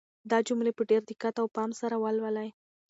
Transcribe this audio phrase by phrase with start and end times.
[0.29, 2.49] دا جملې په ډېر دقت او پام سره ولولئ.